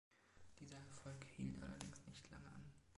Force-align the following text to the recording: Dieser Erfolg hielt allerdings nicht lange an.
Dieser 0.59 0.77
Erfolg 0.79 1.23
hielt 1.37 1.61
allerdings 1.61 2.01
nicht 2.07 2.27
lange 2.31 2.47
an. 2.47 2.71